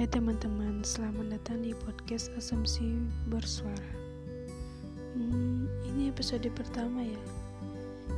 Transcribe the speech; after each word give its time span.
Hai 0.00 0.08
teman-teman, 0.08 0.80
selamat 0.80 1.28
datang 1.28 1.60
di 1.60 1.76
podcast 1.76 2.32
Asumsi 2.32 2.96
Bersuara. 3.28 3.92
Hmm, 5.12 5.68
ini 5.84 6.08
episode 6.08 6.48
pertama 6.56 7.04
ya, 7.04 7.20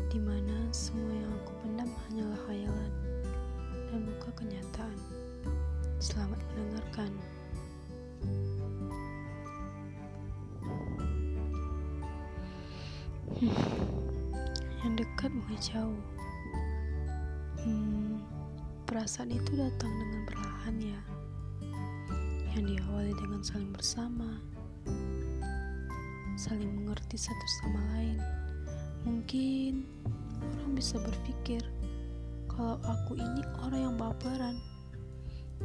di 0.07 0.23
mana 0.23 0.71
semua 0.71 1.11
yang 1.11 1.35
aku 1.43 1.51
pendam 1.59 1.91
hanyalah 2.07 2.39
khayalan 2.47 2.93
dan 3.91 3.99
bukan 3.99 4.31
kenyataan. 4.39 4.99
Selamat 5.99 6.39
mendengarkan. 6.55 7.11
Hmm, 13.43 13.59
yang 14.87 14.95
dekat 14.95 15.35
mulai 15.35 15.59
jauh. 15.59 16.03
Hmm, 17.67 18.23
perasaan 18.87 19.35
itu 19.35 19.59
datang 19.59 19.91
dengan 19.91 20.23
perlahan 20.31 20.79
ya 20.79 21.22
yang 22.53 22.69
diawali 22.69 23.17
dengan 23.17 23.41
saling 23.41 23.73
bersama, 23.73 24.37
saling 26.37 26.69
mengerti 26.69 27.17
satu 27.17 27.47
sama 27.65 27.81
lain. 27.97 28.21
Mungkin 29.09 29.89
orang 30.41 30.77
bisa 30.77 31.01
berpikir 31.01 31.65
kalau 32.53 32.77
aku 32.85 33.17
ini 33.17 33.41
orang 33.65 33.81
yang 33.89 33.97
baperan, 33.97 34.57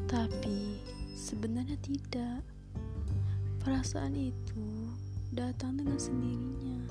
tapi 0.08 0.80
sebenarnya 1.12 1.76
tidak. 1.84 2.40
Perasaan 3.60 4.16
itu 4.16 4.88
datang 5.36 5.76
dengan 5.76 6.00
sendirinya 6.00 6.88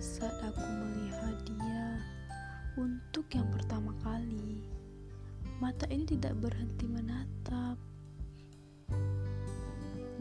saat 0.00 0.32
aku 0.40 0.64
melihat 0.64 1.36
dia 1.44 2.00
untuk 2.80 3.28
yang 3.36 3.44
pertama 3.52 3.92
kali. 4.00 4.64
Mata 5.60 5.84
ini 5.92 6.08
tidak 6.08 6.32
berhenti 6.40 6.88
menatap 6.88 7.76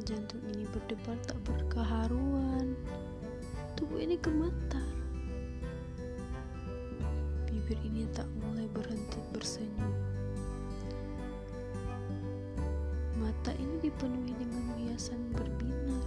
jantung 0.10 0.42
ini 0.50 0.66
berdebar 0.74 1.14
tak 1.30 1.38
berkeharuan. 1.46 2.74
Tubuh 3.78 4.02
ini 4.02 4.18
gemetar. 4.18 4.90
Bibir 7.46 7.78
ini 7.86 8.10
tak 8.10 8.26
mulai 8.42 8.66
berhenti 8.74 9.22
bersenyum. 9.30 9.94
Mata 13.22 13.54
ini 13.62 13.86
dipenuhi 13.86 14.34
dengan 14.34 14.66
hiasan 14.82 15.30
berbinar. 15.30 16.02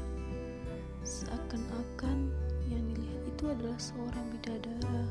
Seakan-akan 1.06 2.26
yang 2.74 2.82
dilihat 2.90 3.22
itu 3.22 3.54
adalah 3.54 3.78
seorang 3.78 4.26
bidadara 4.34 5.06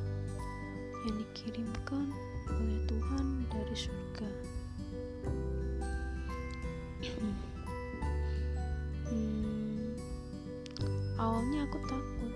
yang 1.08 1.16
dikirimkan 1.16 2.12
oleh 2.59 2.80
Tuhan 2.92 3.47
dari 3.47 3.75
surga. 3.88 4.61
Awalnya 11.22 11.69
aku 11.69 11.77
takut. 11.86 12.33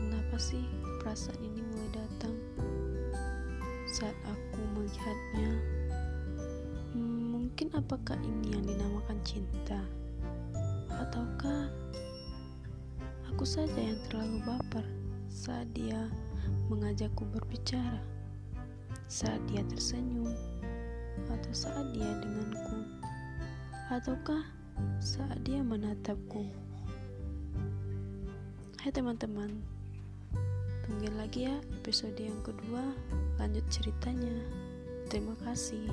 Kenapa 0.00 0.40
sih 0.40 0.64
perasaan 1.04 1.36
ini 1.44 1.60
mulai 1.60 1.92
datang? 1.92 2.32
Saat 3.84 4.16
aku 4.24 4.64
melihatnya, 4.72 5.52
mungkin 6.96 7.68
apakah 7.76 8.16
ini 8.24 8.56
yang 8.56 8.64
dinamakan 8.64 9.20
cinta? 9.28 9.76
Ataukah 10.88 11.68
aku 13.28 13.44
saja 13.44 13.76
yang 13.76 14.00
terlalu 14.08 14.40
baper 14.48 14.86
saat 15.28 15.68
dia 15.76 16.00
mengajakku 16.72 17.28
berbicara? 17.28 18.00
Saat 19.04 19.44
dia 19.52 19.60
tersenyum? 19.68 20.32
Atau 21.28 21.52
saat 21.52 21.92
dia 21.92 22.08
denganku? 22.24 22.88
Ataukah 23.92 24.48
saat 24.96 25.44
dia 25.44 25.60
menatapku? 25.60 26.63
Hai 28.84 28.92
teman-teman, 28.92 29.48
tungguin 30.84 31.16
lagi 31.16 31.48
ya 31.48 31.56
episode 31.80 32.20
yang 32.20 32.36
kedua, 32.44 32.84
lanjut 33.40 33.64
ceritanya. 33.72 34.44
Terima 35.08 35.32
kasih. 35.40 35.88